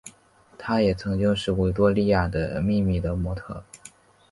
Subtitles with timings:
[0.57, 3.63] 她也曾经是维多利亚的秘密的模特儿。